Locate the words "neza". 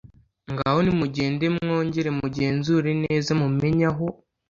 3.03-3.31